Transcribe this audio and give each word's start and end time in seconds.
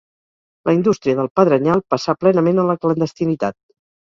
La 0.69 0.73
indústria 0.77 1.17
del 1.19 1.29
pedrenyal 1.41 1.83
passà 1.95 2.17
plenament 2.25 2.63
a 2.65 2.67
la 2.71 2.77
clandestinitat. 2.87 3.61